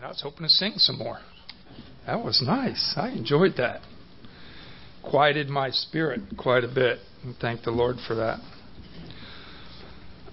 [0.00, 1.18] And I was hoping to sing some more.
[2.06, 2.94] That was nice.
[2.96, 3.82] I enjoyed that.
[5.02, 7.00] Quieted my spirit quite a bit.
[7.22, 8.38] And thank the Lord for that.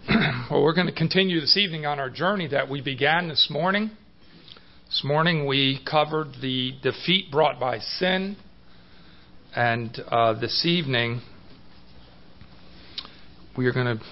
[0.50, 3.92] well, we're going to continue this evening on our journey that we began this morning.
[4.86, 8.38] This morning we covered the defeat brought by sin.
[9.54, 11.20] And uh, this evening
[13.58, 14.04] we are going to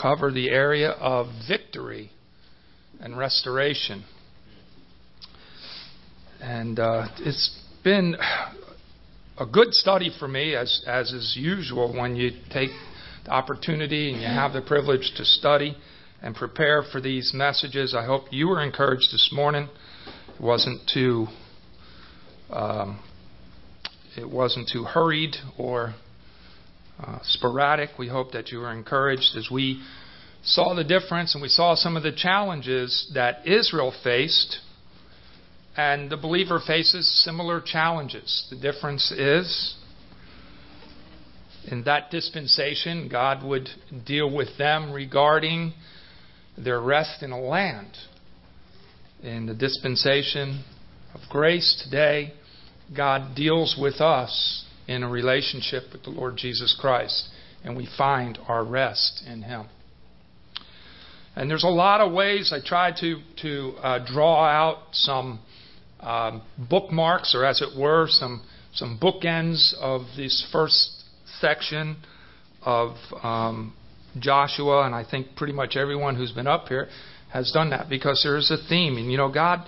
[0.00, 2.12] cover the area of victory
[3.00, 4.04] and restoration.
[6.40, 8.16] And uh, it's been
[9.38, 12.70] a good study for me, as, as is usual, when you take
[13.24, 15.76] the opportunity and you have the privilege to study
[16.22, 17.94] and prepare for these messages.
[17.94, 19.68] I hope you were encouraged this morning.
[20.34, 21.26] It wasn't too
[22.50, 23.00] um,
[24.16, 25.94] it wasn't too hurried or
[26.98, 27.90] uh, sporadic.
[27.98, 29.82] We hope that you were encouraged as we
[30.42, 34.58] saw the difference and we saw some of the challenges that Israel faced,
[35.76, 38.46] and the believer faces similar challenges.
[38.50, 39.76] The difference is
[41.64, 43.68] in that dispensation, God would
[44.06, 45.74] deal with them regarding
[46.56, 47.96] their rest in a land.
[49.22, 50.64] In the dispensation
[51.14, 52.32] of grace today,
[52.96, 57.28] God deals with us in a relationship with the Lord Jesus Christ,
[57.62, 59.66] and we find our rest in Him.
[61.36, 65.40] And there's a lot of ways I try to to uh, draw out some
[66.02, 71.04] um, bookmarks, or as it were, some some bookends of this first
[71.40, 71.96] section
[72.62, 73.74] of um,
[74.18, 76.88] Joshua, and I think pretty much everyone who's been up here
[77.32, 79.66] has done that because there is a theme, and you know God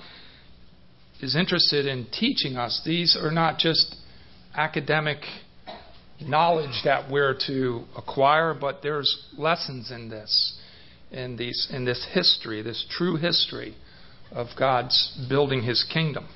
[1.20, 2.82] is interested in teaching us.
[2.84, 3.96] These are not just
[4.54, 5.18] academic
[6.20, 10.58] knowledge that we're to acquire, but there's lessons in this,
[11.10, 13.74] in these, in this history, this true history
[14.34, 16.28] of God's building His kingdom.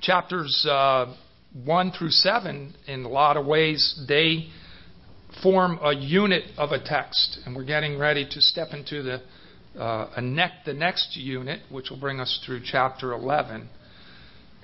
[0.00, 1.14] Chapters uh,
[1.64, 4.48] one through seven, in a lot of ways, they
[5.42, 9.22] form a unit of a text, and we're getting ready to step into the
[9.80, 13.68] uh, ne- the next unit, which will bring us through chapter 11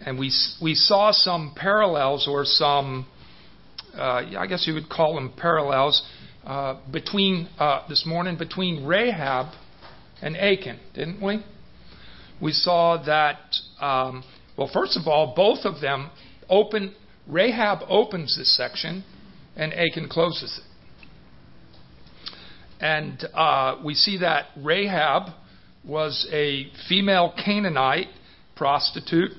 [0.04, 0.32] and we
[0.62, 3.06] we saw some parallels or some
[3.96, 6.02] uh, I guess you would call them parallels
[6.44, 9.52] uh, between uh, this morning between Rahab
[10.22, 11.44] and Achan, didn't we?
[12.40, 13.38] We saw that
[13.80, 14.24] um,
[14.58, 16.10] well, first of all, both of them
[16.50, 16.94] open.
[17.28, 19.04] Rahab opens this section,
[19.54, 22.34] and Achan closes it.
[22.80, 25.32] And uh, we see that Rahab
[25.84, 28.08] was a female Canaanite
[28.56, 29.30] prostitute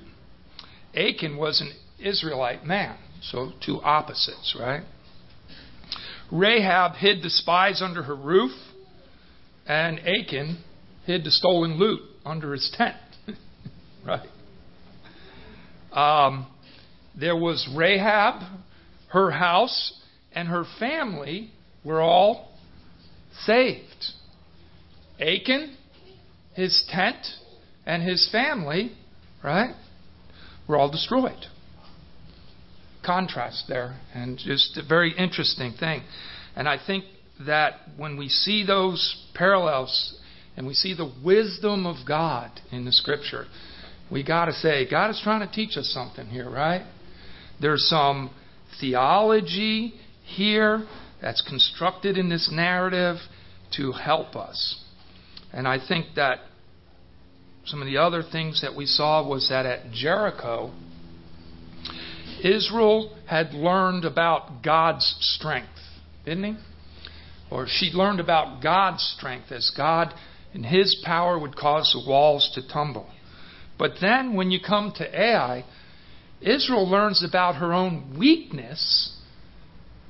[0.95, 2.97] Achan was an Israelite man.
[3.21, 4.83] So, two opposites, right?
[6.31, 8.51] Rahab hid the spies under her roof,
[9.67, 10.63] and Achan
[11.05, 12.97] hid the stolen loot under his tent.
[14.05, 14.27] right?
[15.91, 16.47] Um,
[17.19, 18.41] there was Rahab,
[19.09, 20.01] her house,
[20.31, 21.51] and her family
[21.83, 22.53] were all
[23.45, 24.05] saved.
[25.19, 25.75] Achan,
[26.53, 27.25] his tent,
[27.85, 28.91] and his family,
[29.43, 29.75] right?
[30.69, 31.47] were all destroyed.
[33.03, 36.03] Contrast there, and just a very interesting thing.
[36.55, 37.05] And I think
[37.45, 40.17] that when we see those parallels
[40.57, 43.45] and we see the wisdom of God in the Scripture,
[44.11, 46.85] we got to say, God is trying to teach us something here, right?
[47.61, 48.31] There's some
[48.79, 49.93] theology
[50.23, 50.85] here
[51.21, 53.17] that's constructed in this narrative
[53.77, 54.83] to help us.
[55.51, 56.39] And I think that
[57.65, 60.73] some of the other things that we saw was that at Jericho,
[62.43, 65.69] Israel had learned about God's strength,
[66.25, 66.57] didn't he?
[67.51, 70.13] Or she learned about God's strength as God
[70.53, 73.09] in His power would cause the walls to tumble.
[73.77, 75.63] But then when you come to Ai,
[76.41, 79.15] Israel learns about her own weakness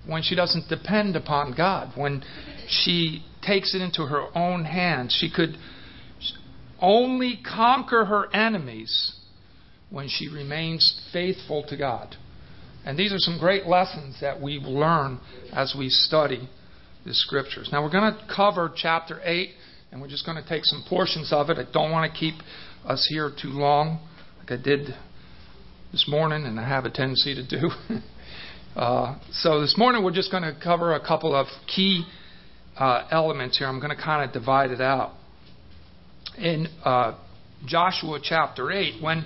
[0.08, 2.24] when she doesn't depend upon God, when
[2.68, 5.16] she takes it into her own hands.
[5.20, 5.58] She could
[6.82, 9.16] only conquer her enemies
[9.90, 12.16] when she remains faithful to God.
[12.86, 15.20] And these are some great lessons that we learn
[15.52, 16.50] as we study
[17.06, 17.70] the scriptures.
[17.72, 19.50] Now we're going to cover chapter 8,
[19.92, 21.58] and we're just going to take some portions of it.
[21.58, 22.36] I don't want to keep
[22.86, 24.00] us here too long,
[24.40, 24.94] like I did
[25.92, 27.72] this morning, and I have a tendency to do.
[28.76, 32.06] uh, so this morning we're just going to cover a couple of key
[32.78, 33.68] uh, elements here.
[33.68, 35.14] I'm going to kind of divide it out
[36.38, 37.18] in uh,
[37.66, 39.26] Joshua chapter 8 when,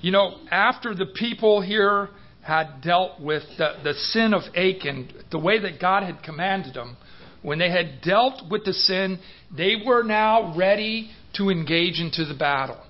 [0.00, 2.08] you know, after the people here
[2.42, 6.96] had dealt with the, the sin of Achan, the way that God had commanded them,
[7.42, 9.18] when they had dealt with the sin,
[9.54, 12.80] they were now ready to engage into the battle.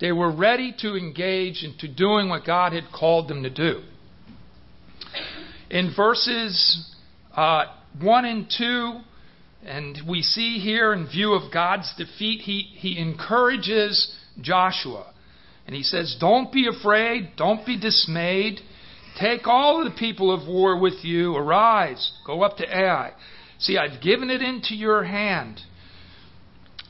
[0.00, 3.82] They were ready to engage into doing what God had called them to do.
[5.70, 6.94] In verses
[7.34, 7.64] uh,
[8.00, 9.00] 1 and 2,
[9.66, 15.12] and we see here, in view of God's defeat, he, he encourages Joshua.
[15.66, 18.60] And he says, Don't be afraid, don't be dismayed.
[19.18, 21.34] Take all of the people of war with you.
[21.34, 23.12] Arise, go up to Ai.
[23.58, 25.60] See, I've given it into your hand.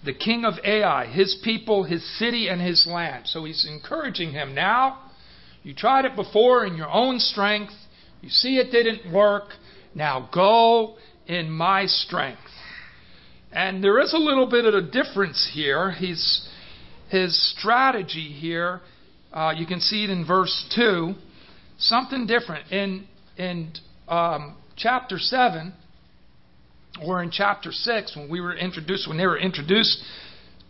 [0.04, 3.26] The king of Ai, his people, his city, and his land.
[3.26, 4.54] So he's encouraging him.
[4.54, 5.10] Now,
[5.62, 7.72] you tried it before in your own strength.
[8.20, 9.44] You see it didn't work.
[9.94, 10.96] Now go
[11.26, 12.40] in my strength.
[13.50, 15.92] And there is a little bit of a difference here.
[15.92, 16.48] He's,
[17.08, 18.80] his strategy here,
[19.32, 21.14] uh, you can see it in verse 2,
[21.78, 22.70] something different.
[22.72, 23.06] In,
[23.36, 23.72] in
[24.08, 25.72] um, chapter 7,
[27.02, 30.02] or in chapter 6, when we were introduced, when they were introduced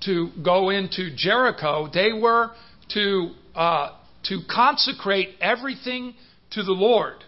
[0.05, 2.51] to go into Jericho, they were
[2.95, 3.91] to, uh,
[4.25, 6.15] to consecrate everything
[6.53, 7.25] to the Lord.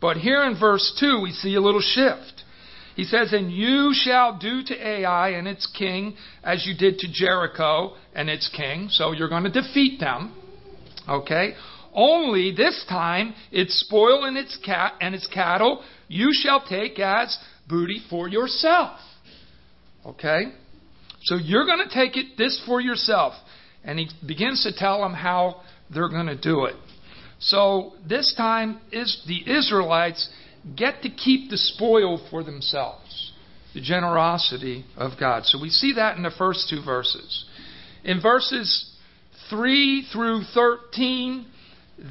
[0.00, 2.44] But here in verse 2, we see a little shift.
[2.96, 7.12] He says, And you shall do to Ai and its king as you did to
[7.12, 8.88] Jericho and its king.
[8.90, 10.34] So you're going to defeat them.
[11.08, 11.54] Okay?
[11.92, 17.38] Only this time its spoil and its cat and its cattle you shall take as
[17.70, 18.98] booty for yourself.
[20.04, 20.52] Okay?
[21.22, 23.34] So you're going to take it this for yourself.
[23.84, 25.62] And he begins to tell them how
[25.92, 26.76] they're going to do it.
[27.38, 30.28] So this time is the Israelites
[30.76, 33.32] get to keep the spoil for themselves.
[33.72, 35.46] The generosity of God.
[35.46, 37.44] So we see that in the first two verses.
[38.04, 38.90] In verses
[39.48, 41.46] 3 through 13,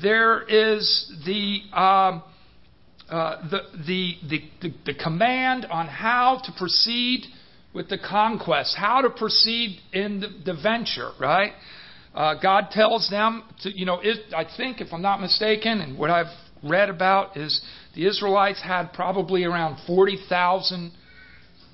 [0.02, 2.24] there is the, um,
[3.10, 7.26] the, the, the, the, the command on how to proceed
[7.74, 11.54] with the conquest, how to proceed in the, the venture, right?
[12.14, 15.98] Uh, God tells them to, you know, it, I think, if I'm not mistaken, and
[15.98, 16.34] what I've
[16.64, 17.62] read about is
[17.96, 20.92] the Israelites had probably around 40,000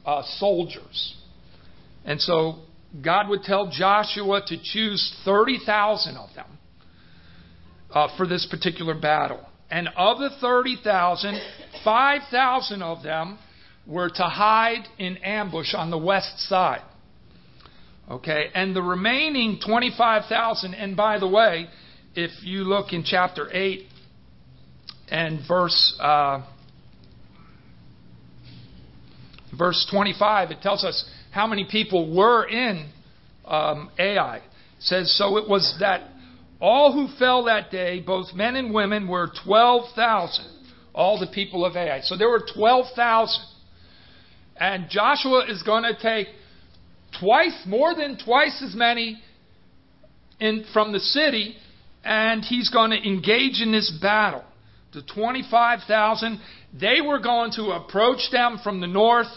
[0.06, 1.16] uh, soldiers.
[2.04, 2.60] And so
[3.04, 6.58] God would tell Joshua to choose 30,000 of them
[7.92, 9.44] uh, for this particular battle.
[9.70, 11.42] And of the 30,000,
[11.84, 13.40] 5,000 of them
[13.88, 16.82] were to hide in ambush on the west side.
[18.10, 21.68] Okay, and the remaining 25,000, and by the way,
[22.14, 23.88] if you look in chapter 8
[25.10, 26.46] and verse uh,
[29.58, 32.90] verse 25, it tells us how many people were in
[33.46, 34.38] um, Ai.
[34.38, 34.44] It
[34.80, 36.02] says, So it was that
[36.66, 40.46] all who fell that day, both men and women, were 12,000.
[40.96, 42.00] All the people of Ai.
[42.02, 43.44] So there were 12,000.
[44.58, 46.28] And Joshua is going to take
[47.20, 49.22] twice, more than twice as many
[50.40, 51.56] in, from the city,
[52.04, 54.44] and he's going to engage in this battle.
[54.94, 56.42] The 25,000,
[56.74, 59.28] they were going to approach them from the north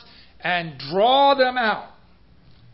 [0.41, 1.91] and draw them out.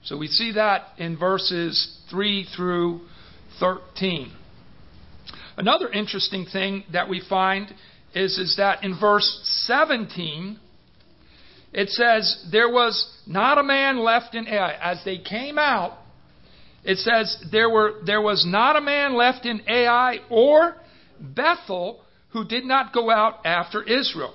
[0.05, 3.01] So we see that in verses 3 through
[3.59, 4.44] 13.
[5.57, 7.73] Another interesting thing that we find
[8.15, 10.59] is, is that in verse 17,
[11.73, 14.73] it says, There was not a man left in Ai.
[14.81, 15.99] As they came out,
[16.85, 20.77] it says, There, were, there was not a man left in Ai or
[21.21, 24.35] Bethel who did not go out after Israel.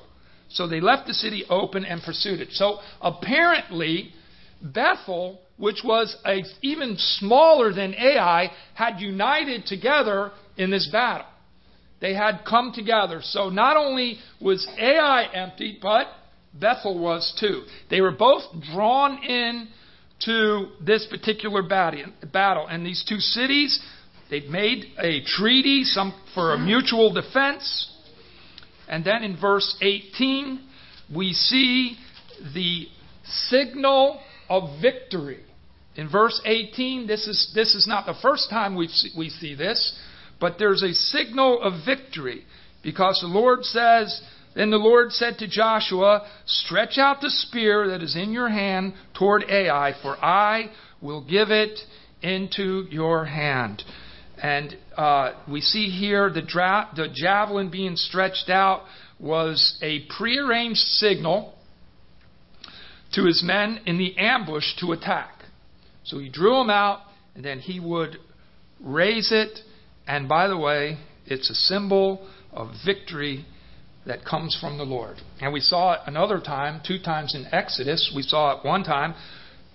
[0.50, 2.50] So they left the city open and pursued it.
[2.52, 4.14] So apparently,
[4.62, 11.25] Bethel, which was a, even smaller than Ai, had united together in this battle.
[12.01, 13.22] They had come together.
[13.24, 16.08] So not only was Ai empty, but
[16.54, 17.63] Bethel was too.
[17.89, 19.70] They were both drawn in
[20.25, 22.68] to this particular battle.
[22.68, 23.82] And these two cities,
[24.30, 27.89] they'd made a treaty some, for a mutual defense.
[28.88, 30.62] And then in verse 18,
[31.16, 31.98] we see
[32.54, 32.88] the
[33.24, 35.44] signal of victory.
[35.96, 39.99] In verse 18, this is, this is not the first time we we see this,
[40.39, 42.46] but there's a signal of victory
[42.84, 44.22] because the Lord says,
[44.55, 48.93] then the Lord said to Joshua, Stretch out the spear that is in your hand
[49.17, 51.79] toward Ai, for I will give it
[52.22, 53.84] into your hand.
[54.41, 58.84] And uh, we see here the, dra- the javelin being stretched out
[59.19, 61.53] was a prearranged signal
[63.13, 65.34] to his men in the ambush to attack.
[66.03, 67.01] So he drew them out,
[67.36, 68.17] and then he would
[68.79, 69.60] raise it.
[70.10, 70.98] And by the way,
[71.28, 73.46] it's a symbol of victory
[74.08, 75.18] that comes from the Lord.
[75.39, 78.12] And we saw it another time, two times in Exodus.
[78.16, 79.13] We saw it one time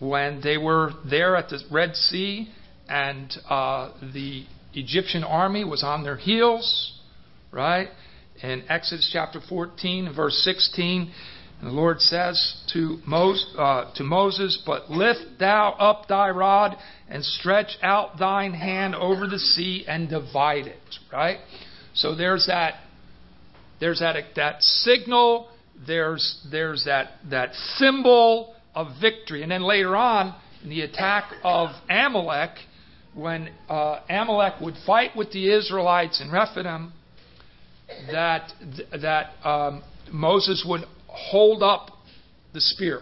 [0.00, 2.48] when they were there at the Red Sea
[2.88, 6.98] and uh, the Egyptian army was on their heels,
[7.52, 7.90] right?
[8.42, 11.12] In Exodus chapter 14, verse 16,
[11.64, 16.76] the Lord says to, Moses, uh, to Moses, But lift thou up thy rod
[17.08, 21.38] and stretch out thine hand over the sea and divide it, right?
[21.94, 22.74] So there's that,
[23.80, 25.48] there's that, that signal,
[25.86, 29.42] there's, there's that, that symbol of victory.
[29.42, 32.50] And then later on, in the attack of Amalek,
[33.14, 36.92] when uh, Amalek would fight with the Israelites in Rephidim,
[38.10, 38.50] that
[39.02, 40.82] that um, Moses would
[41.14, 41.90] hold up
[42.52, 43.00] the spear,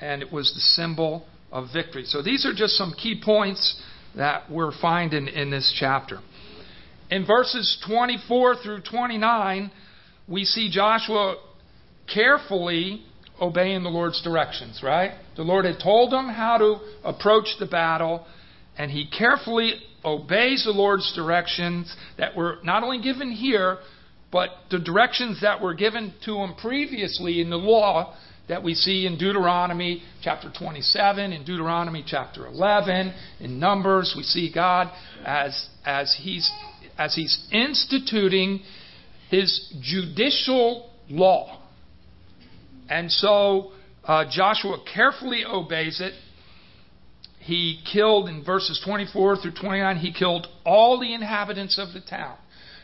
[0.00, 2.04] and it was the symbol of victory.
[2.04, 3.80] So these are just some key points
[4.16, 6.20] that we're finding in this chapter.
[7.10, 9.70] In verses 24 through 29,
[10.28, 11.36] we see Joshua
[12.12, 13.02] carefully
[13.40, 15.12] obeying the Lord's directions, right?
[15.36, 18.26] The Lord had told him how to approach the battle,
[18.76, 19.74] and he carefully
[20.04, 23.78] obeys the Lord's directions that were not only given here,
[24.30, 28.16] but the directions that were given to him previously in the law
[28.48, 34.50] that we see in Deuteronomy chapter 27, in Deuteronomy chapter 11, in Numbers, we see
[34.52, 34.90] God
[35.24, 36.50] as, as, he's,
[36.96, 38.60] as he's instituting
[39.30, 41.60] his judicial law.
[42.88, 43.72] And so
[44.04, 46.14] uh, Joshua carefully obeys it
[47.48, 52.36] he killed, in verses 24 through 29, he killed all the inhabitants of the town.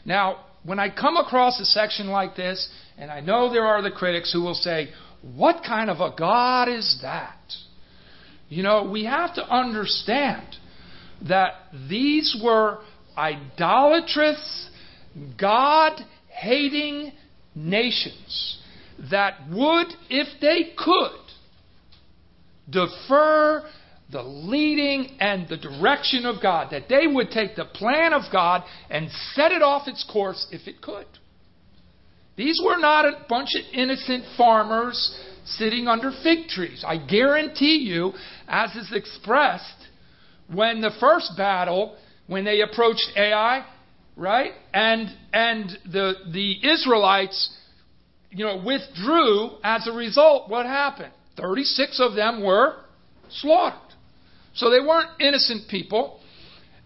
[0.06, 3.90] Now, when I come across a section like this, and I know there are the
[3.90, 4.88] critics who will say,
[5.34, 7.38] What kind of a God is that?
[8.48, 10.56] You know, we have to understand
[11.28, 11.54] that
[11.88, 12.78] these were
[13.16, 14.70] idolatrous,
[15.38, 17.12] God hating
[17.54, 18.58] nations
[19.10, 21.20] that would, if they could,
[22.68, 23.68] defer
[24.10, 28.62] the leading and the direction of God, that they would take the plan of God
[28.90, 31.06] and set it off its course if it could.
[32.36, 36.84] These were not a bunch of innocent farmers sitting under fig trees.
[36.86, 38.12] I guarantee you,
[38.48, 39.88] as is expressed,
[40.52, 41.96] when the first battle,
[42.26, 43.64] when they approached Ai,
[44.16, 47.56] right, and and the the Israelites,
[48.30, 49.52] you know, withdrew.
[49.62, 51.12] As a result, what happened?
[51.36, 52.76] Thirty-six of them were
[53.28, 53.80] slaughtered.
[54.54, 56.20] So they weren't innocent people,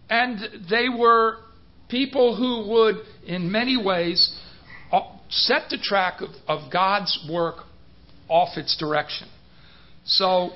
[0.09, 1.37] and they were
[1.87, 4.37] people who would, in many ways,
[4.91, 7.57] uh, set the track of, of God's work
[8.27, 9.27] off its direction.
[10.05, 10.51] So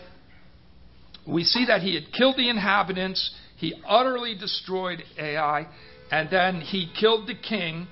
[1.27, 5.67] we see that he had killed the inhabitants, he utterly destroyed Ai,
[6.12, 7.88] and then he killed the king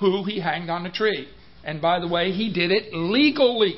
[0.00, 1.28] who he hanged on a tree.
[1.64, 3.76] And by the way, he did it legally.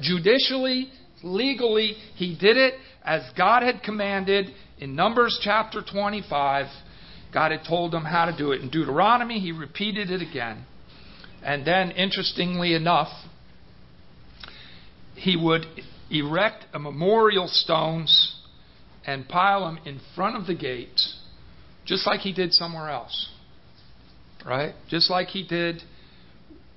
[0.00, 0.90] Judicially,
[1.22, 2.74] legally, he did it
[3.08, 6.66] as God had commanded in Numbers chapter 25.
[7.32, 8.60] God had told him how to do it.
[8.60, 10.66] In Deuteronomy, he repeated it again.
[11.42, 13.08] And then, interestingly enough,
[15.14, 15.64] he would
[16.10, 18.36] erect a memorial stones
[19.06, 21.00] and pile them in front of the gate,
[21.86, 23.30] just like he did somewhere else.
[24.44, 24.74] Right?
[24.88, 25.82] Just like he did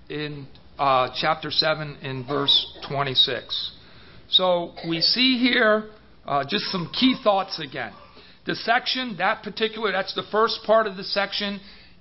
[0.09, 0.47] in
[0.79, 3.73] uh, chapter 7 in verse 26.
[4.29, 5.89] So we see here
[6.25, 7.93] uh, just some key thoughts again.
[8.45, 11.59] The section, that particular, that's the first part of the section,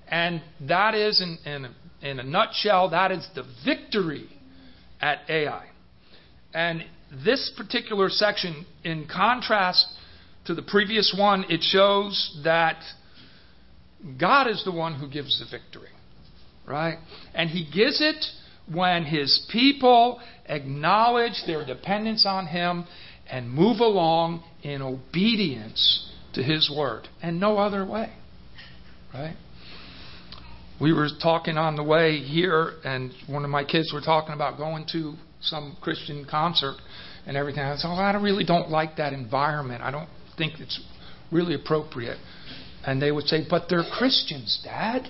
[0.08, 1.66] and that is, in, in,
[2.02, 4.28] in a nutshell, that is the victory
[5.00, 5.66] at Ai.
[6.54, 6.84] And
[7.24, 9.86] this particular section, in contrast
[10.46, 12.82] to the previous one, it shows that
[14.18, 15.90] God is the one who gives the victory.
[16.66, 16.98] Right?
[17.34, 18.24] And He gives it
[18.72, 22.86] when His people acknowledge their dependence on Him
[23.30, 28.12] and move along in obedience to His Word and no other way.
[29.12, 29.36] Right?
[30.80, 34.56] We were talking on the way here, and one of my kids were talking about
[34.56, 36.76] going to some Christian concert
[37.26, 37.62] and everything.
[37.62, 39.82] I said, oh, I really don't like that environment.
[39.82, 40.08] I don't
[40.38, 40.80] think it's
[41.30, 42.18] really appropriate.
[42.84, 45.08] And they would say, But they're Christians, Dad.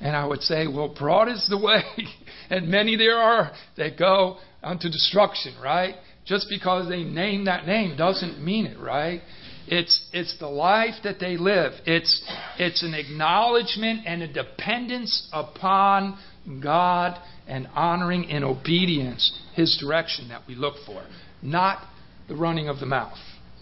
[0.00, 1.82] And I would say, Well, broad is the way,
[2.50, 5.94] and many there are that go unto destruction, right?
[6.24, 9.20] Just because they name that name doesn't mean it, right?
[9.66, 11.72] It's, it's the life that they live.
[11.86, 12.22] It's,
[12.58, 16.18] it's an acknowledgement and a dependence upon
[16.62, 21.04] God and honoring in obedience His direction that we look for,
[21.42, 21.86] not
[22.28, 23.18] the running of the mouth,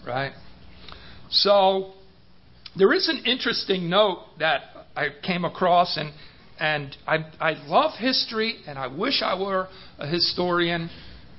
[0.06, 0.32] right?
[1.30, 1.92] So,
[2.76, 4.62] there is an interesting note that
[4.96, 6.12] I came across, and,
[6.58, 10.90] and I, I love history, and I wish I were a historian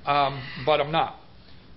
[0.06, 1.16] um, but I'm not.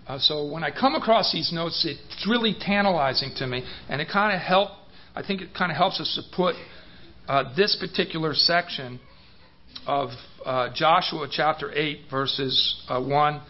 [0.07, 4.07] Uh, so when I come across these notes, it's really tantalizing to me, and it
[4.11, 4.71] kind of help.
[5.15, 6.55] I think it kind of helps us to put
[7.27, 8.99] uh, this particular section
[9.85, 10.09] of
[10.45, 13.41] uh, Joshua chapter 8, verses uh, 1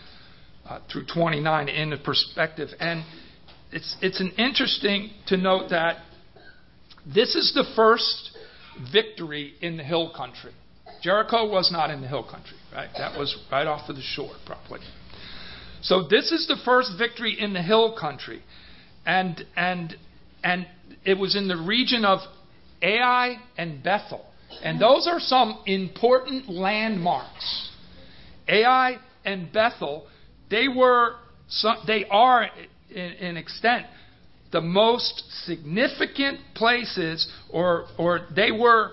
[0.65, 2.69] uh, through 29 into perspective.
[2.79, 3.03] And
[3.71, 5.97] it's, it's an interesting to note that
[7.05, 8.37] this is the first
[8.91, 10.53] victory in the hill country.
[11.01, 12.89] Jericho was not in the hill country, right?
[12.97, 14.79] That was right off of the shore, probably.
[15.81, 18.41] So this is the first victory in the hill country.
[19.05, 19.95] And, and,
[20.43, 20.67] and
[21.05, 22.19] it was in the region of
[22.81, 24.25] Ai and Bethel.
[24.63, 27.69] And those are some important landmarks.
[28.47, 30.07] Ai and Bethel,
[30.49, 31.15] they were,
[31.85, 32.49] they are,
[32.89, 33.85] in, in extent,
[34.51, 38.91] the most significant places, or, or they were,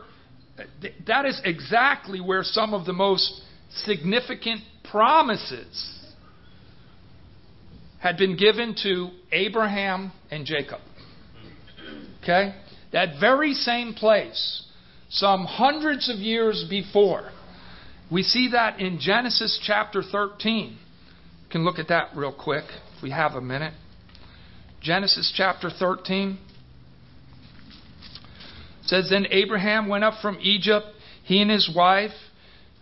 [1.06, 6.00] that is exactly where some of the most significant promises
[8.00, 10.80] had been given to Abraham and Jacob.
[12.22, 12.54] Okay?
[12.92, 14.64] That very same place,
[15.08, 17.30] some hundreds of years before.
[18.10, 20.70] We see that in Genesis chapter 13.
[20.70, 20.76] You
[21.50, 22.64] can look at that real quick
[22.96, 23.74] if we have a minute.
[24.80, 26.38] Genesis chapter 13
[28.86, 30.86] says, Then Abraham went up from Egypt,
[31.24, 32.12] he and his wife,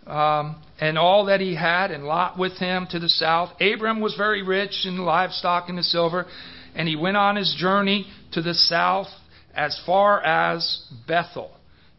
[0.07, 3.51] um, and all that he had, and Lot with him to the south.
[3.61, 6.27] Abram was very rich in livestock and the silver,
[6.75, 9.09] and he went on his journey to the south
[9.55, 11.51] as far as Bethel,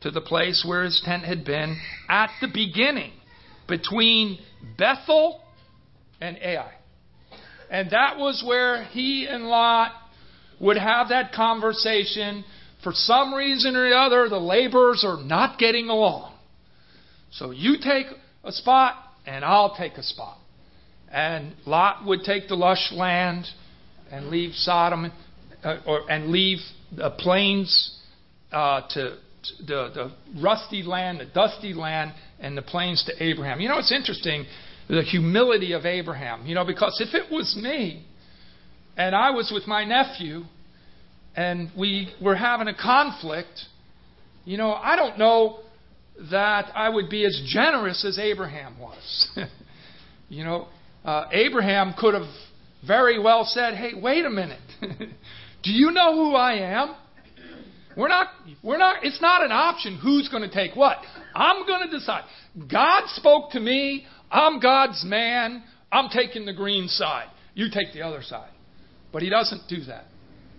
[0.02, 1.80] to the place where his tent had been
[2.10, 3.12] at the beginning,
[3.68, 4.40] between
[4.78, 5.42] Bethel
[6.20, 6.72] and Ai.
[7.70, 9.92] And that was where he and Lot
[10.60, 12.44] would have that conversation.
[12.84, 16.34] For some reason or the other, the laborers are not getting along.
[17.32, 18.08] So you take
[18.44, 20.38] a spot, and I'll take a spot.
[21.12, 23.46] And Lot would take the lush land
[24.12, 25.12] and leave Sodom,
[25.64, 26.60] uh, or, and leave
[26.96, 28.00] the plains
[28.52, 29.18] uh, to,
[29.60, 33.62] the, the rusty land, the dusty land, and the plains to Abraham.
[33.62, 34.46] You know, it's interesting
[34.88, 36.46] the humility of Abraham.
[36.46, 38.06] You know, because if it was me,
[38.98, 40.44] and I was with my nephew,
[41.36, 43.60] and we were having a conflict,
[44.46, 45.60] you know, I don't know
[46.32, 49.30] that I would be as generous as Abraham was.
[50.30, 50.68] you know,
[51.04, 52.28] uh, Abraham could have
[52.86, 54.60] very well said, "Hey, wait a minute.
[55.64, 56.96] Do you know who I am?
[57.96, 58.28] We're not.
[58.62, 59.04] We're not.
[59.04, 60.00] It's not an option.
[60.02, 60.98] Who's going to take what?
[61.34, 62.24] I'm going to decide.
[62.70, 64.06] God spoke to me.
[64.32, 65.64] I'm God's man.
[65.92, 67.28] I'm taking the green side.
[67.54, 68.50] You take the other side.
[69.12, 70.06] But He doesn't do that.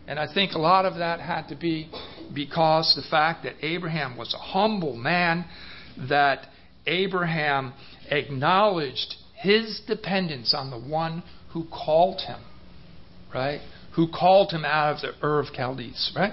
[0.06, 1.90] And I think a lot of that had to be
[2.34, 5.46] because the fact that Abraham was a humble man,
[6.08, 6.46] that
[6.86, 7.72] Abraham
[8.10, 12.40] acknowledged his dependence on the one who called him,
[13.32, 13.60] right?
[13.96, 16.32] Who called him out of the Ur of Chaldees, right?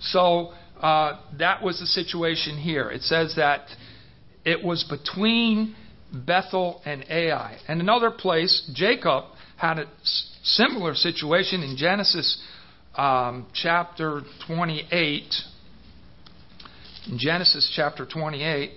[0.00, 2.90] So uh, that was the situation here.
[2.90, 3.68] It says that
[4.44, 5.74] it was between
[6.12, 7.58] Bethel and Ai.
[7.68, 9.24] And another place, Jacob
[9.56, 9.86] had a
[10.42, 12.42] similar situation in Genesis
[12.96, 15.22] um, chapter 28,
[17.16, 18.72] Genesis chapter 28,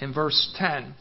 [0.00, 0.94] in verse 10,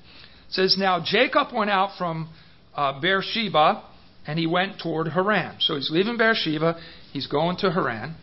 [0.50, 2.30] says, Now Jacob went out from
[2.76, 3.84] uh, Beersheba
[4.28, 5.58] and he went toward Haran.
[5.60, 6.80] So he's leaving Beersheba,
[7.12, 8.15] he's going to Haran.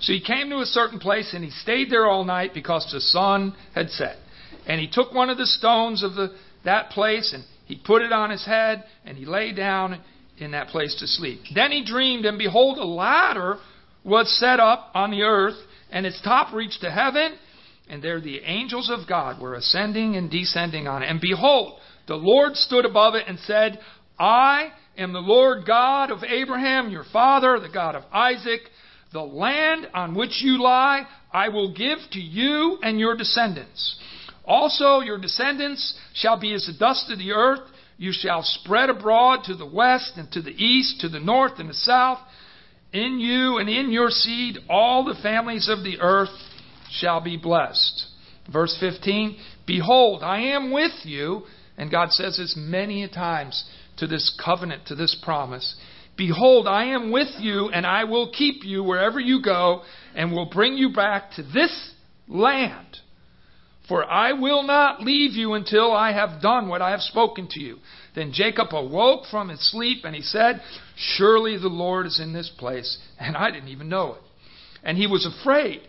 [0.00, 3.00] So he came to a certain place and he stayed there all night because the
[3.00, 4.16] sun had set.
[4.66, 8.12] And he took one of the stones of the, that place and he put it
[8.12, 10.00] on his head and he lay down
[10.40, 11.40] in that place to sleep.
[11.54, 13.58] Then he dreamed, and behold, a ladder
[14.04, 15.56] was set up on the earth,
[15.90, 17.36] and its top reached to heaven,
[17.88, 21.10] and there the angels of God were ascending and descending on it.
[21.10, 23.78] And behold, the Lord stood above it and said,
[24.18, 28.60] I am the Lord God of Abraham, your father, the God of Isaac.
[29.12, 33.98] The land on which you lie, I will give to you and your descendants.
[34.44, 37.60] Also, your descendants shall be as the dust of the earth
[38.00, 41.68] you shall spread abroad to the west and to the east, to the north and
[41.68, 42.18] the south.
[42.94, 46.30] In you and in your seed, all the families of the earth
[46.90, 48.06] shall be blessed.
[48.50, 49.36] Verse 15
[49.66, 51.42] Behold, I am with you.
[51.76, 55.76] And God says this many a times to this covenant, to this promise.
[56.16, 59.82] Behold, I am with you, and I will keep you wherever you go,
[60.14, 61.90] and will bring you back to this
[62.26, 62.96] land
[63.90, 67.60] for I will not leave you until I have done what I have spoken to
[67.60, 67.78] you.
[68.14, 70.62] Then Jacob awoke from his sleep, and he said,
[70.96, 74.22] Surely the Lord is in this place, and I didn't even know it.
[74.84, 75.80] And he was afraid.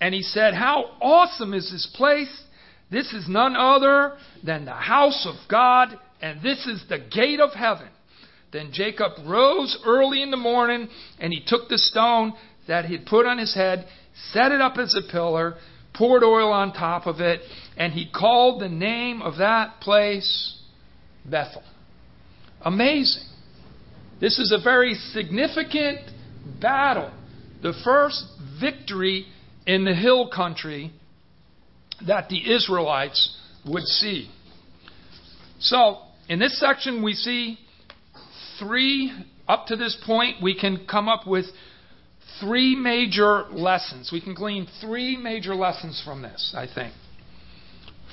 [0.00, 2.42] And he said, How awesome is this place!
[2.90, 7.52] This is none other than the house of God, and this is the gate of
[7.52, 7.88] heaven.
[8.52, 10.88] Then Jacob rose early in the morning,
[11.20, 12.32] and he took the stone
[12.66, 13.86] that he had put on his head,
[14.32, 15.54] set it up as a pillar,
[15.98, 17.40] poured oil on top of it,
[17.76, 20.56] and he called the name of that place
[21.24, 21.64] Bethel.
[22.62, 23.24] Amazing.
[24.20, 25.98] This is a very significant
[26.60, 27.12] battle.
[27.62, 28.24] The first
[28.60, 29.26] victory
[29.66, 30.92] in the hill country
[32.06, 34.30] that the Israelites would see.
[35.60, 37.58] So, in this section, we see
[38.58, 39.12] three,
[39.48, 41.46] up to this point, we can come up with
[42.40, 44.10] three major lessons.
[44.12, 46.92] We can glean three major lessons from this, I think.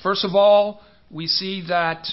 [0.02, 2.06] First of all, we see that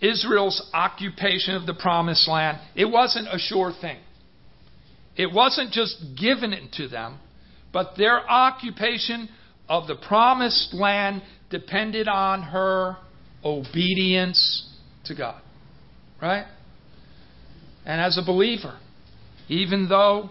[0.00, 3.98] Israel's occupation of the promised land, it wasn't a sure thing.
[5.16, 7.18] It wasn't just given it to them,
[7.72, 9.28] but their occupation
[9.68, 12.96] of the promised land depended on her
[13.44, 14.68] obedience
[15.06, 15.40] to God.
[16.22, 16.46] Right?
[17.84, 18.78] And as a believer,
[19.48, 20.30] even though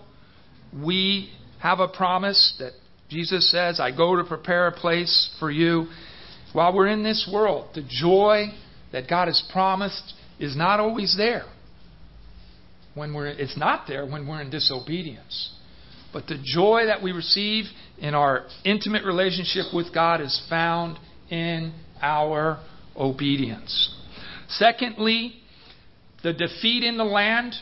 [0.84, 1.30] we
[1.62, 2.74] have a promise that
[3.10, 5.88] Jesus says, I go to prepare a place for you,
[6.54, 8.48] while we're in this world, the joy
[8.92, 11.46] that God has promised is not always there.
[12.96, 15.54] When we're, it's not there when we're in disobedience.
[16.12, 17.66] But the joy that we receive
[18.00, 20.98] in our intimate relationship with God is found
[21.30, 22.63] in our
[22.96, 23.94] obedience.
[24.50, 25.36] Secondly,
[26.24, 27.54] the defeat in the land.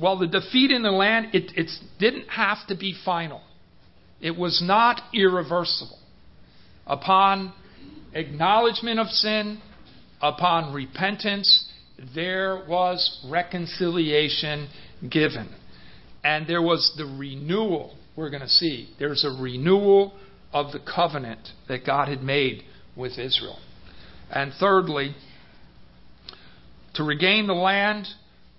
[0.00, 3.42] Well, the defeat in the land, it, it didn't have to be final.
[4.20, 5.98] It was not irreversible.
[6.86, 7.52] Upon
[8.14, 9.60] acknowledgement of sin,
[10.20, 11.68] upon repentance,
[12.14, 14.68] there was reconciliation
[15.08, 15.54] given.
[16.24, 18.88] And there was the renewal, we're going to see.
[18.98, 20.14] There's a renewal
[20.52, 22.62] of the covenant that God had made
[22.96, 23.58] with Israel.
[24.30, 25.14] And thirdly,
[26.94, 28.06] to regain the land,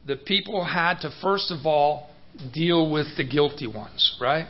[0.06, 2.10] the people had to first of all
[2.54, 4.48] deal with the guilty ones, right?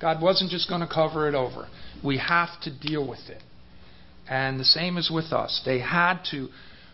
[0.00, 1.68] God wasn't just going to cover it over.
[2.04, 3.42] We have to deal with it.
[4.28, 5.62] And the same is with us.
[5.64, 6.48] They had to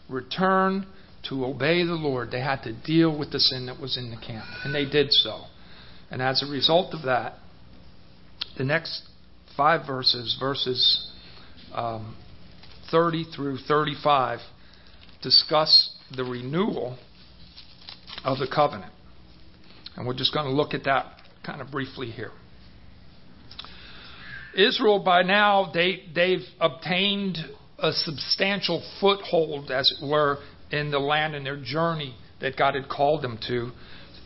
[0.08, 0.86] return
[1.28, 2.30] to obey the Lord.
[2.30, 4.46] They had to deal with the sin that was in the camp.
[4.64, 5.44] And they did so.
[6.10, 7.34] And as a result of that,
[8.56, 9.02] the next
[9.56, 11.10] five verses, verses
[11.72, 12.16] um,
[12.90, 14.40] 30 through 35,
[15.22, 16.98] discuss the renewal
[18.24, 18.92] of the covenant.
[19.96, 22.32] And we're just going to look at that kind of briefly here.
[24.54, 27.38] Israel, by now, they, they've obtained
[27.78, 30.38] a substantial foothold, as it were,
[30.70, 33.70] in the land in their journey that God had called them to.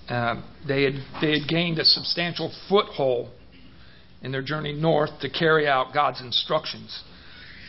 [0.08, 3.30] Uh, they, had, they had gained a substantial foothold
[4.22, 7.02] in their journey north to carry out God's instructions.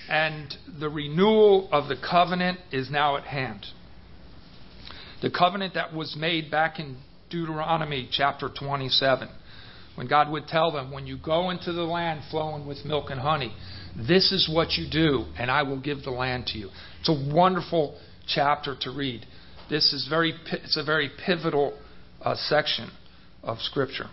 [0.10, 3.66] And the renewal of the covenant is now at hand.
[5.22, 6.98] The covenant that was made back in
[7.30, 9.30] Deuteronomy chapter 27
[9.96, 13.20] when God would tell them, when you go into the land flowing with milk and
[13.20, 13.54] honey,
[13.96, 16.70] this is what you do, and I will give the land to you.
[17.00, 17.98] It's a wonderful
[18.28, 19.26] chapter to read.
[19.70, 21.80] This is very, it's a very pivotal
[22.22, 22.92] uh, section
[23.42, 24.10] of Scripture,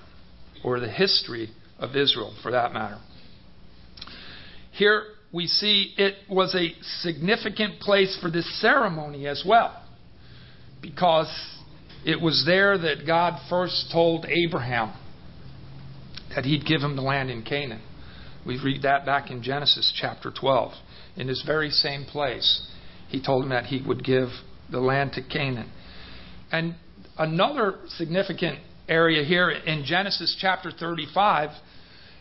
[0.65, 3.01] or the history of Israel, for that matter.
[4.71, 9.82] Here we see it was a significant place for this ceremony as well,
[10.83, 11.33] because
[12.05, 14.93] it was there that God first told Abraham
[16.35, 17.81] that he'd give him the land in Canaan.
[18.45, 20.73] We read that back in Genesis chapter 12.
[21.17, 22.67] In this very same place,
[23.09, 24.29] he told him that he would give
[24.71, 25.71] the land to Canaan.
[26.51, 26.75] And
[27.17, 31.51] another significant area here in Genesis chapter 35,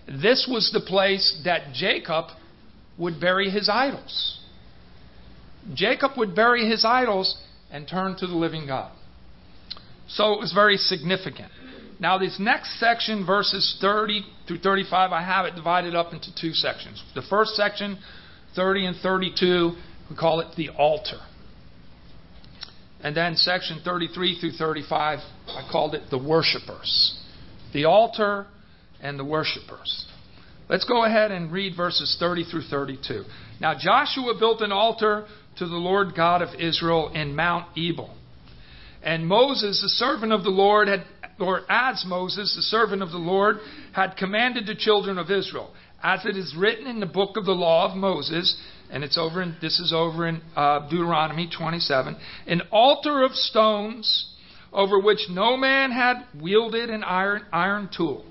[0.07, 2.25] this was the place that Jacob
[2.97, 4.39] would bury his idols.
[5.73, 8.91] Jacob would bury his idols and turn to the living God.
[10.07, 11.51] So it was very significant.
[11.99, 16.51] Now, this next section, verses 30 through 35, I have it divided up into two
[16.53, 17.01] sections.
[17.13, 17.99] The first section,
[18.55, 19.71] 30 and 32,
[20.09, 21.19] we call it the altar.
[23.03, 27.19] And then section 33 through 35, I called it the worshipers.
[27.73, 28.47] The altar
[29.01, 30.07] and the worshipers.
[30.69, 33.25] Let's go ahead and read verses 30 through 32.
[33.59, 35.25] Now Joshua built an altar
[35.57, 38.15] to the Lord God of Israel in Mount Ebal.
[39.03, 41.03] And Moses, the servant of the Lord, had
[41.41, 43.57] or as Moses, the servant of the Lord,
[43.93, 47.51] had commanded the children of Israel, as it is written in the book of the
[47.51, 48.59] law of Moses,
[48.91, 52.15] and it's over in this is over in uh, Deuteronomy 27,
[52.47, 54.27] an altar of stones
[54.73, 58.25] over which no man had wielded an iron iron tool,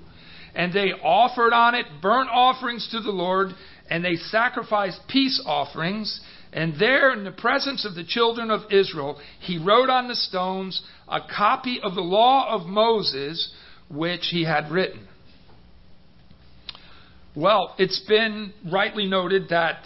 [0.55, 3.51] and they offered on it burnt offerings to the Lord,
[3.89, 6.21] and they sacrificed peace offerings,
[6.53, 10.81] And there, in the presence of the children of Israel, he wrote on the stones
[11.07, 13.53] a copy of the law of Moses,
[13.89, 15.07] which he had written.
[17.35, 19.85] Well, it's been rightly noted that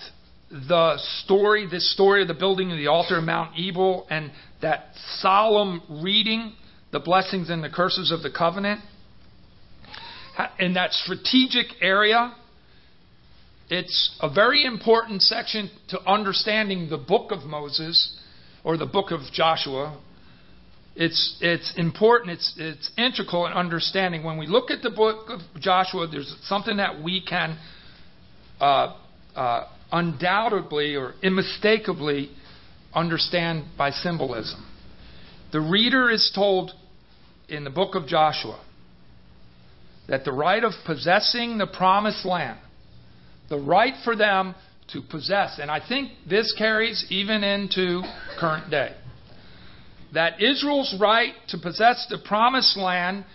[0.50, 4.90] the story, this story of the building of the altar of Mount Ebal, and that
[5.20, 6.54] solemn reading,
[6.92, 8.82] the blessings and the curses of the covenant,
[10.60, 12.34] in that strategic area,
[13.70, 18.18] it's a very important section to understanding the book of Moses
[18.64, 20.00] or the book of Joshua.
[20.96, 24.24] It's, it's important, it's, it's integral in understanding.
[24.24, 27.58] When we look at the book of Joshua, there's something that we can
[28.62, 28.96] uh,
[29.36, 32.30] uh, undoubtedly or unmistakably
[32.94, 34.66] understand by symbolism.
[35.52, 36.72] The reader is told
[37.50, 38.62] in the book of Joshua
[40.08, 42.60] that the right of possessing the promised land,
[43.50, 44.56] the right for them
[44.94, 48.04] to possess, and I think this carries even into
[48.40, 48.96] current day,
[50.14, 53.26] that Israel's right to possess the promised land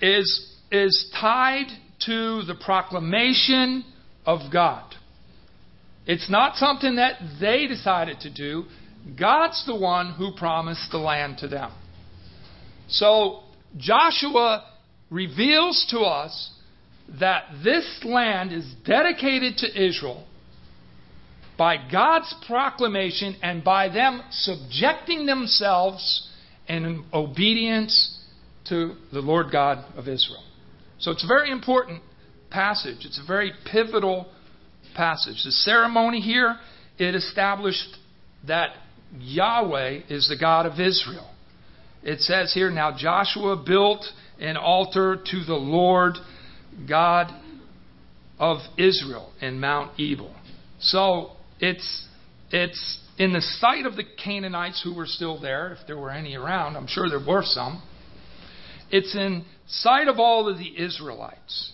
[0.00, 1.66] is, is tied
[2.06, 3.84] to the proclamation
[4.24, 4.94] of God.
[6.06, 8.64] It's not something that they decided to do.
[9.18, 11.72] God's the one who promised the land to them.
[12.88, 13.40] So
[13.76, 14.64] Joshua
[15.10, 16.50] reveals to us
[17.20, 20.26] that this land is dedicated to Israel
[21.56, 26.28] by God's proclamation and by them subjecting themselves
[26.68, 28.18] in obedience
[28.68, 30.44] to the Lord God of Israel.
[30.98, 32.02] So it's a very important
[32.50, 32.98] passage.
[33.00, 34.26] It's a very pivotal
[34.94, 35.42] passage.
[35.44, 36.56] The ceremony here,
[36.98, 37.96] it established
[38.46, 38.70] that
[39.18, 41.30] Yahweh is the God of Israel.
[42.02, 44.04] It says here, now Joshua built
[44.38, 46.14] an altar to the Lord
[46.86, 47.32] God
[48.38, 50.34] of Israel in Mount Ebal.
[50.80, 52.06] So it's
[52.50, 56.36] it's in the sight of the Canaanites who were still there, if there were any
[56.36, 56.76] around.
[56.76, 57.82] I'm sure there were some.
[58.90, 61.72] It's in sight of all of the Israelites.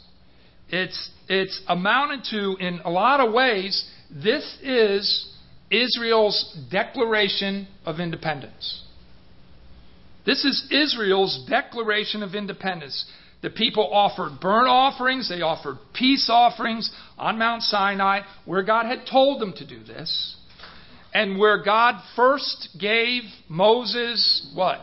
[0.69, 3.89] It's it's amounted to in a lot of ways.
[4.11, 5.31] This is
[5.71, 8.83] Israel's declaration of independence.
[10.25, 13.05] This is Israel's declaration of independence.
[13.45, 19.07] The people offered burnt offerings, they offered peace offerings on Mount Sinai, where God had
[19.07, 20.37] told them to do this,
[21.13, 24.81] and where God first gave Moses what?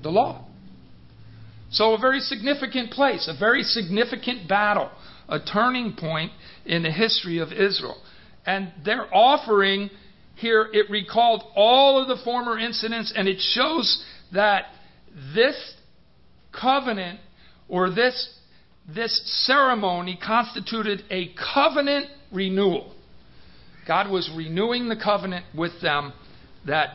[0.00, 0.44] The law.
[1.72, 4.88] So, a very significant place, a very significant battle,
[5.28, 6.30] a turning point
[6.64, 8.00] in the history of Israel.
[8.46, 9.90] And their offering
[10.36, 14.66] here, it recalled all of the former incidents, and it shows that
[15.34, 15.74] this
[16.52, 17.18] covenant
[17.70, 18.38] or this,
[18.94, 22.92] this ceremony constituted a covenant renewal.
[23.86, 26.12] God was renewing the covenant with them
[26.66, 26.90] that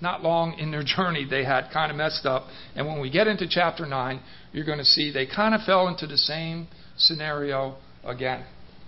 [0.00, 2.44] not long in their journey they had kind of messed up.
[2.74, 4.20] And when we get into chapter 9,
[4.52, 8.44] you're going to see they kind of fell into the same scenario again,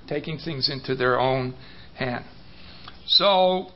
[0.08, 1.54] taking things into their own
[1.96, 2.24] hand.
[3.06, 3.68] So,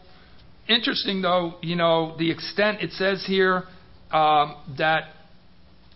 [0.69, 3.65] interesting though, you know, the extent it says here
[4.13, 5.14] um, that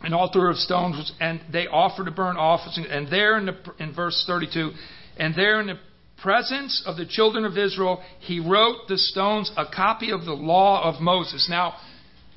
[0.03, 2.87] an altar of stones and they offered to burn offerings.
[2.91, 4.73] And there in, the, in verse 32,
[5.17, 5.79] and there in the
[6.23, 10.83] presence of the children of Israel, he wrote the stones a copy of the law
[10.83, 11.49] of Moses.
[11.51, 11.75] Now,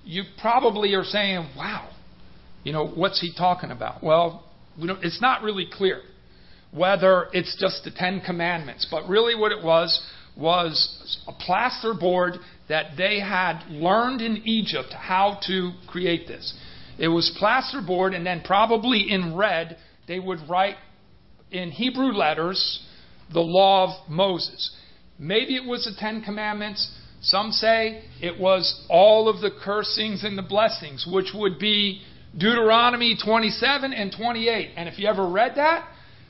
[0.04, 1.89] you probably are saying, wow,
[2.63, 4.04] you know, what's he talking about?
[4.04, 4.45] Well,
[4.80, 6.02] we it's not really clear
[6.71, 12.36] whether it's just the Ten Commandments, but really what it was was a plaster board
[12.69, 16.54] that they had learned in Egypt how to create this.
[17.02, 20.76] It was plasterboard, and then probably in red, they would write
[21.50, 22.86] in Hebrew letters
[23.34, 24.70] the law of Moses.
[25.18, 26.92] Maybe it was the Ten Commandments.
[27.22, 32.04] Some say it was all of the cursings and the blessings, which would be
[32.38, 34.70] Deuteronomy 27 and 28.
[34.76, 35.88] And if you ever read that,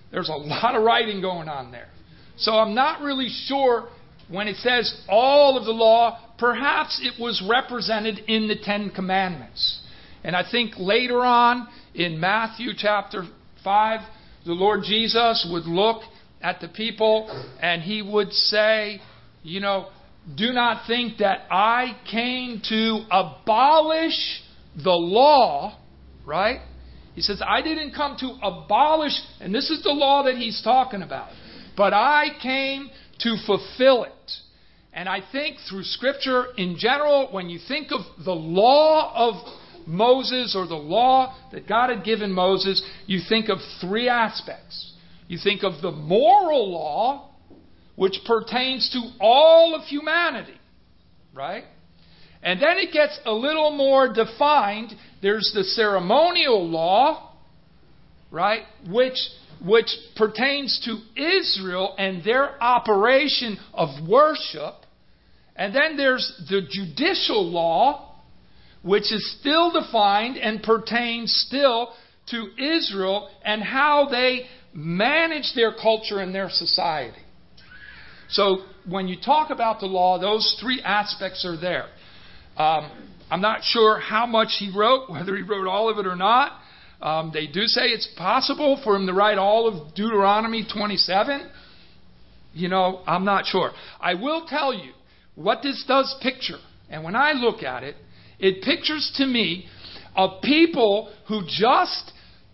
[0.09, 1.89] there's a lot of writing going on there.
[2.37, 3.89] So I'm not really sure
[4.29, 9.80] when it says all of the law, perhaps it was represented in the Ten Commandments.
[10.23, 13.23] And I think later on in Matthew chapter
[13.63, 13.99] 5,
[14.45, 16.01] the Lord Jesus would look
[16.41, 17.29] at the people
[17.61, 19.01] and he would say,
[19.43, 19.87] you know,
[20.35, 24.43] do not think that I came to abolish
[24.75, 25.77] the law,
[26.25, 26.59] right?
[27.15, 31.01] He says, I didn't come to abolish, and this is the law that he's talking
[31.01, 31.29] about,
[31.75, 34.31] but I came to fulfill it.
[34.93, 39.35] And I think through Scripture in general, when you think of the law of
[39.91, 44.93] Moses or the law that God had given Moses, you think of three aspects.
[45.27, 47.29] You think of the moral law,
[47.95, 50.59] which pertains to all of humanity,
[51.33, 51.65] right?
[52.41, 54.93] And then it gets a little more defined.
[55.21, 57.33] There's the ceremonial law,
[58.31, 59.17] right, which
[59.63, 64.73] which pertains to Israel and their operation of worship.
[65.55, 68.10] And then there's the judicial law,
[68.83, 71.93] which is still defined and pertains still
[72.29, 77.19] to Israel and how they manage their culture and their society.
[78.29, 81.87] So when you talk about the law, those three aspects are there.
[82.57, 82.89] Um,
[83.29, 86.59] I'm not sure how much he wrote, whether he wrote all of it or not.
[87.01, 91.49] Um, they do say it's possible for him to write all of Deuteronomy 27.
[92.53, 93.71] You know, I'm not sure.
[93.99, 94.91] I will tell you
[95.35, 96.59] what this does picture.
[96.89, 97.95] And when I look at it,
[98.41, 99.67] it pictures to me
[100.15, 102.11] a people who just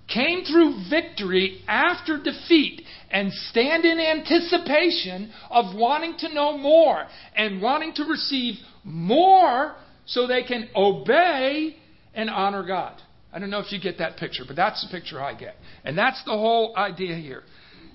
[0.07, 7.61] came through victory after defeat and stand in anticipation of wanting to know more and
[7.61, 11.75] wanting to receive more so they can obey
[12.13, 13.01] and honor God.
[13.33, 15.55] I don't know if you get that picture, but that's the picture I get.
[15.83, 17.43] And that's the whole idea here.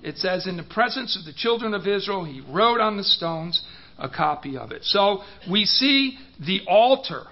[0.03, 3.63] It says, In the presence of the children of Israel, he wrote on the stones
[3.97, 4.83] a copy of it.
[4.83, 7.23] So we see the altar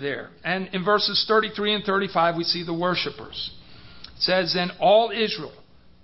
[0.00, 0.30] there.
[0.44, 3.52] And in verses 33 and 35, we see the worshippers.
[4.16, 5.52] It says, Then all Israel,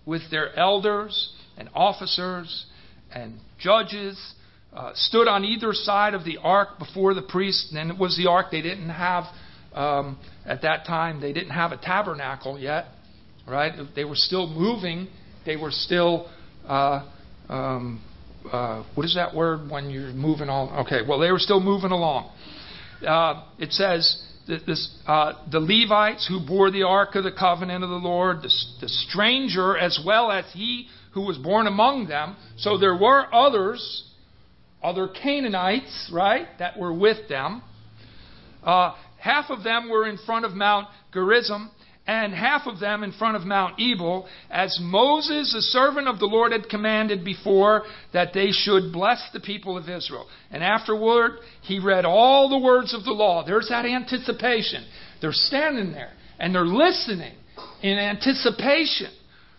[0.07, 2.66] with their elders and officers
[3.12, 4.18] and judges,
[4.72, 7.72] uh, stood on either side of the ark before the priest.
[7.72, 8.46] And it was the ark.
[8.50, 9.24] They didn't have,
[9.72, 12.87] um, at that time, they didn't have a tabernacle yet,
[13.46, 13.72] right?
[13.94, 15.09] They were still moving.
[15.46, 16.28] They were still,
[16.66, 17.09] uh,
[17.48, 18.02] um,
[18.50, 20.87] uh, what is that word when you're moving on?
[20.87, 22.30] Okay, well, they were still moving along.
[23.07, 27.90] Uh, it says, this, uh, the Levites who bore the ark of the covenant of
[27.90, 32.37] the Lord, the, the, stranger as well as he who was born among them.
[32.57, 34.04] So there were others
[34.83, 37.62] other Canaanites, right, that were with them.
[38.62, 41.70] Uh, half of them were in front of Mount Gerizim,
[42.07, 46.27] and half of them in front of Mount Ebal, as Moses, the servant of the
[46.27, 50.29] Lord, had commanded before that they should bless the people of Israel.
[50.51, 53.45] And afterward, he read all the words of the law.
[53.45, 54.87] There's that anticipation.
[55.21, 57.35] They're standing there and they're listening
[57.83, 59.11] in anticipation,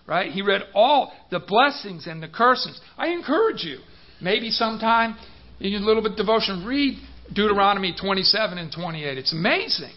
[0.07, 0.31] right?
[0.31, 2.79] He read all the blessings and the curses.
[2.97, 3.79] I encourage you
[4.21, 5.17] Maybe sometime
[5.59, 6.97] in a little bit devotion, read
[7.33, 9.17] Deuteronomy 27 and 28.
[9.17, 9.91] It's amazing.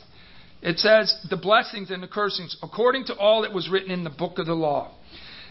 [0.61, 4.11] It says, the blessings and the cursings, according to all that was written in the
[4.11, 4.94] book of the law.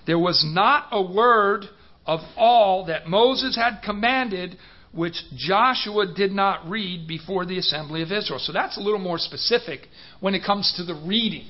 [0.05, 1.65] There was not a word
[2.05, 4.57] of all that Moses had commanded
[4.93, 8.39] which Joshua did not read before the assembly of Israel.
[8.39, 9.81] So that's a little more specific
[10.19, 11.47] when it comes to the reading.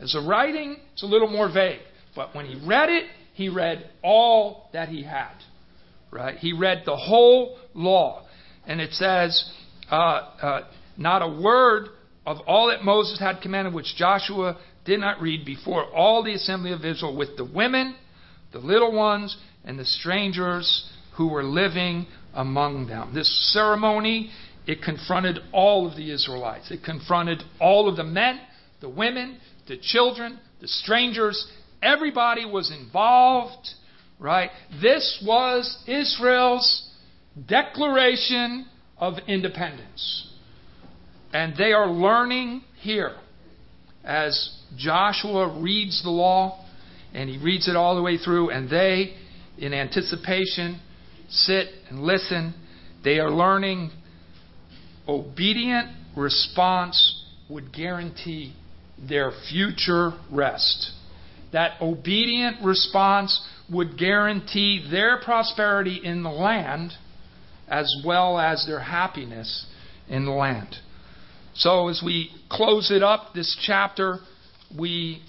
[0.00, 1.80] As a writing, it's a little more vague.
[2.14, 5.32] But when he read it, he read all that he had
[6.12, 6.36] right?
[6.36, 8.26] He read the whole law.
[8.66, 9.50] And it says,
[9.90, 10.60] uh, uh,
[10.96, 11.88] not a word
[12.26, 16.72] of all that Moses had commanded, which Joshua did not read before all the assembly
[16.72, 17.96] of Israel, with the women,
[18.52, 23.12] the little ones, and the strangers who were living among them.
[23.14, 24.30] This ceremony,
[24.66, 26.70] it confronted all of the Israelites.
[26.70, 28.40] It confronted all of the men,
[28.80, 31.50] the women, the children, the strangers.
[31.82, 33.68] Everybody was involved
[34.22, 34.50] Right?
[34.80, 36.88] This was Israel's
[37.48, 40.28] declaration of independence.
[41.32, 43.16] And they are learning here
[44.04, 46.64] as Joshua reads the law
[47.14, 49.14] and he reads it all the way through, and they,
[49.58, 50.80] in anticipation,
[51.28, 52.54] sit and listen.
[53.04, 53.90] They are learning
[55.06, 58.54] obedient response would guarantee
[59.08, 60.92] their future rest.
[61.52, 66.92] That obedient response would guarantee their prosperity in the land
[67.68, 69.66] as well as their happiness
[70.08, 70.76] in the land.
[71.54, 74.20] So, as we close it up, this chapter,
[74.78, 75.22] we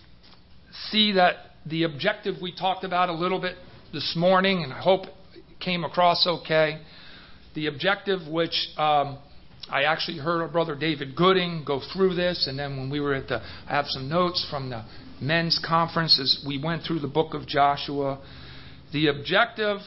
[0.90, 3.58] see that the objective we talked about a little bit
[3.92, 6.82] this morning, and I hope it came across okay.
[7.56, 9.18] The objective, which um,
[9.70, 13.16] I actually heard our brother David Gooding go through this, and then when we were
[13.16, 14.86] at the, I have some notes from the
[15.22, 18.22] men's conference as we went through the book of Joshua.
[18.94, 19.80] The objective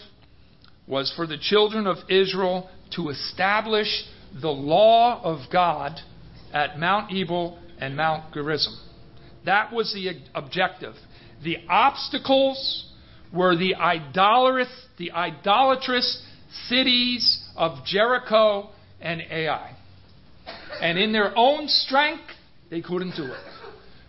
[0.87, 4.05] was for the children of Israel to establish
[4.41, 5.99] the law of God
[6.57, 8.75] at Mount Ebal and Mount Gerizim.
[9.45, 10.95] That was the objective.
[11.45, 12.91] The obstacles
[13.31, 16.25] were the idolatrous, the idolatrous
[16.67, 18.71] cities of Jericho
[19.03, 19.77] and Ai.
[20.81, 22.25] And in their own strength,
[22.71, 23.41] they couldn't do it.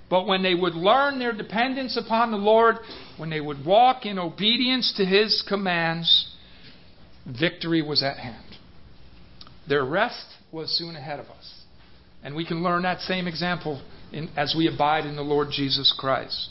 [0.09, 2.77] But when they would learn their dependence upon the Lord,
[3.17, 6.33] when they would walk in obedience to His commands,
[7.25, 8.55] victory was at hand.
[9.67, 11.56] Their rest was soon ahead of us.
[12.27, 15.95] And we can learn that same example in, as we abide in the Lord Jesus
[15.97, 16.49] Christ.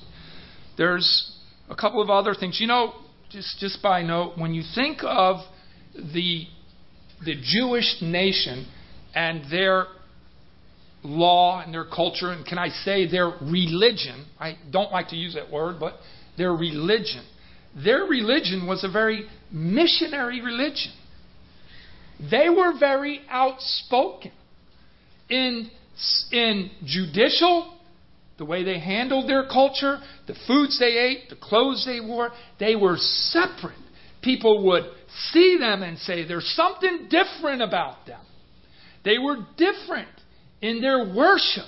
[0.79, 1.37] There's
[1.69, 2.59] a couple of other things.
[2.59, 2.95] You know,
[3.29, 5.41] just, just by note, when you think of
[5.95, 6.47] the,
[7.27, 8.67] the Jewish nation
[9.15, 9.85] and their
[11.03, 15.35] law and their culture, and can I say their religion, I don't like to use
[15.35, 15.97] that word, but
[16.39, 17.23] their religion.
[17.85, 20.93] Their religion was a very missionary religion.
[22.31, 24.33] They were very outspoken
[25.29, 25.71] in,
[26.33, 27.77] in judicial,
[28.39, 32.31] the way they handled their culture, the foods they ate, the clothes they wore.
[32.61, 33.79] They were separate.
[34.23, 34.85] People would
[35.31, 38.21] see them and say, There's something different about them.
[39.05, 40.09] They were different
[40.61, 41.65] in their worship,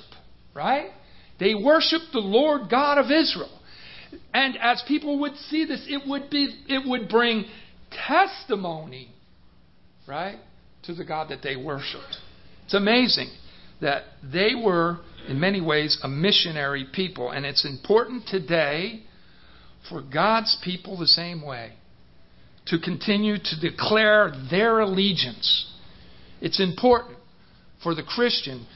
[0.55, 0.91] right?
[1.39, 3.57] They worshiped the Lord God of Israel.
[4.35, 7.45] And as people would see this, it would be it would bring
[8.07, 9.11] testimony,
[10.07, 10.39] right,
[10.85, 12.17] to the God that they worshiped.
[12.65, 13.29] It's amazing
[13.81, 14.99] that they were,
[15.29, 17.31] in many ways, a missionary people.
[17.31, 19.03] And it's important today
[19.89, 21.73] for God's people the same way
[22.67, 25.67] to continue to declare their allegiance.
[26.41, 27.19] It's important
[27.83, 28.67] for the Christian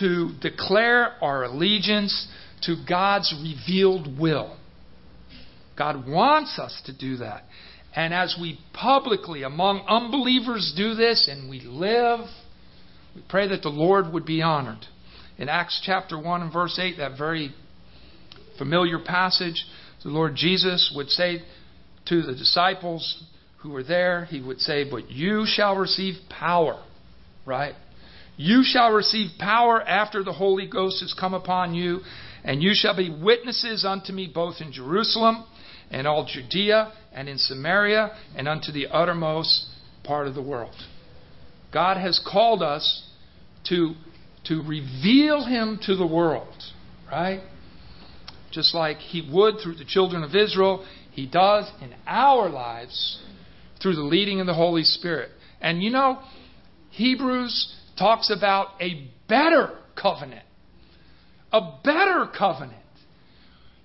[0.00, 2.28] to declare our allegiance
[2.62, 4.56] to God's revealed will.
[5.76, 7.44] God wants us to do that.
[7.94, 12.20] And as we publicly, among unbelievers, do this and we live,
[13.18, 14.86] we pray that the Lord would be honored.
[15.38, 17.52] In Acts chapter 1 and verse 8, that very
[18.58, 19.64] familiar passage,
[20.04, 21.42] the Lord Jesus would say
[22.06, 23.24] to the disciples
[23.58, 26.80] who were there, He would say, But you shall receive power,
[27.44, 27.74] right?
[28.36, 32.00] You shall receive power after the Holy Ghost has come upon you,
[32.44, 35.44] and you shall be witnesses unto me both in Jerusalem
[35.90, 39.66] and all Judea and in Samaria and unto the uttermost
[40.04, 40.76] part of the world.
[41.72, 43.07] God has called us
[43.68, 43.94] to,
[44.44, 46.54] to reveal Him to the world,
[47.10, 47.40] right?
[48.50, 53.20] Just like He would through the children of Israel, He does in our lives
[53.82, 55.30] through the leading of the Holy Spirit.
[55.60, 56.20] And you know,
[56.90, 60.44] Hebrews talks about a better covenant.
[61.52, 62.74] A better covenant.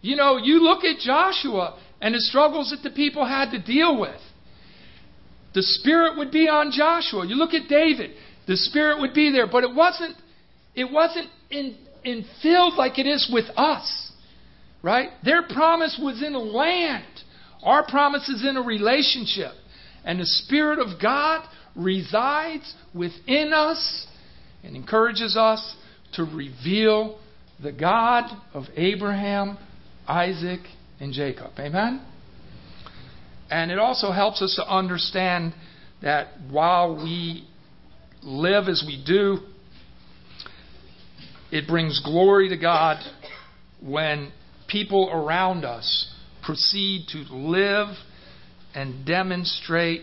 [0.02, 4.00] You know, you look at Joshua and the struggles that the people had to deal
[4.00, 4.20] with.
[5.54, 7.26] The Spirit would be on Joshua.
[7.26, 8.12] You look at David,
[8.48, 10.16] the Spirit would be there, but it wasn't,
[10.76, 14.12] it wasn't in, in filled like it is with us.
[14.82, 15.10] Right?
[15.24, 17.06] Their promise was in a land.
[17.64, 19.54] Our promise is in a relationship.
[20.04, 24.08] And the Spirit of God resides within us
[24.64, 25.76] and encourages us
[26.16, 27.20] to reveal
[27.62, 29.58] the God of Abraham,
[30.08, 30.60] Isaac,
[31.00, 31.52] and Jacob.
[31.58, 32.06] Amen?
[33.50, 35.54] And it also helps us to understand
[36.02, 37.48] that while we
[38.24, 39.40] live as we do,
[41.52, 42.98] it brings glory to God
[43.82, 44.32] when
[44.68, 46.12] people around us
[46.44, 47.96] proceed to live
[48.74, 50.02] and demonstrate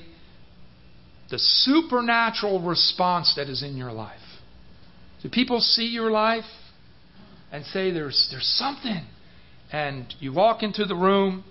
[1.31, 4.21] the supernatural response that is in your life.
[5.23, 6.45] Do people see your life
[7.53, 9.05] and say there's there's something
[9.73, 11.45] and you walk into the room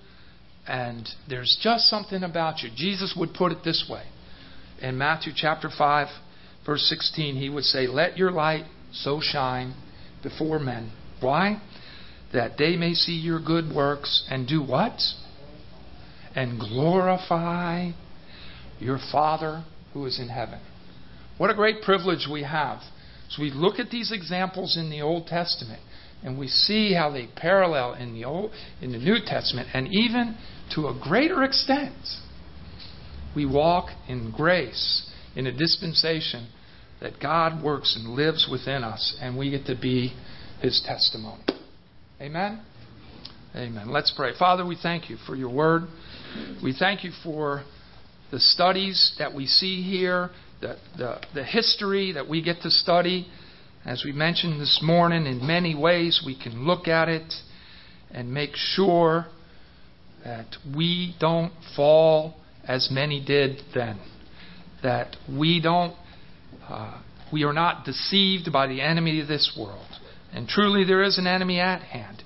[0.68, 2.70] and there's just something about you.
[2.76, 4.04] Jesus would put it this way.
[4.82, 6.08] In Matthew chapter 5
[6.66, 9.74] verse 16 he would say let your light so shine
[10.22, 10.92] before men.
[11.22, 11.62] Why?
[12.34, 15.00] That they may see your good works and do what?
[16.36, 17.92] And glorify
[18.80, 20.60] your Father who is in heaven.
[21.38, 22.80] What a great privilege we have.
[23.30, 25.82] So we look at these examples in the Old Testament
[26.24, 28.52] and we see how they parallel in the Old
[28.82, 30.38] in the New Testament and even
[30.76, 31.96] to a greater extent
[33.36, 35.09] we walk in grace
[35.40, 36.50] in a dispensation
[37.00, 40.14] that God works and lives within us and we get to be
[40.62, 41.42] his testimony.
[42.20, 42.62] Amen.
[43.56, 43.90] Amen.
[43.90, 44.34] Let's pray.
[44.38, 45.84] Father, we thank you for your word.
[46.62, 47.64] We thank you for
[48.32, 50.30] the studies that we see here,
[50.60, 53.26] the, the, the history that we get to study.
[53.86, 57.34] As we mentioned this morning, in many ways we can look at it
[58.12, 59.28] and make sure
[60.26, 62.36] that we don't fall
[62.68, 64.02] as many did then.
[64.84, 65.96] That we don't,
[66.68, 67.02] uh,
[67.32, 69.88] we are not deceived by the enemy of this world.
[70.34, 72.24] And truly there is an enemy at hand.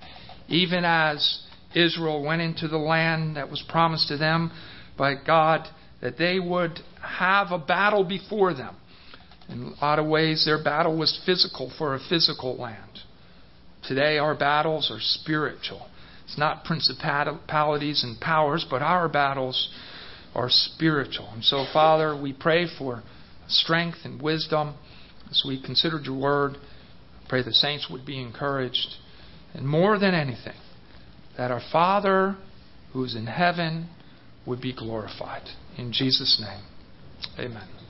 [0.47, 1.41] Even as
[1.73, 4.51] Israel went into the land that was promised to them
[4.97, 5.67] by God,
[6.01, 8.75] that they would have a battle before them.
[9.49, 12.99] In a lot of ways, their battle was physical for a physical land.
[13.87, 15.87] Today, our battles are spiritual.
[16.25, 19.69] It's not principalities and powers, but our battles
[20.35, 21.29] are spiritual.
[21.33, 23.03] And so, Father, we pray for
[23.47, 24.75] strength and wisdom
[25.29, 26.57] as we considered your word.
[27.29, 28.95] Pray the saints would be encouraged.
[29.53, 30.57] And more than anything,
[31.37, 32.35] that our Father
[32.91, 33.89] who is in heaven
[34.45, 35.43] would be glorified.
[35.77, 36.63] In Jesus' name,
[37.39, 37.82] amen.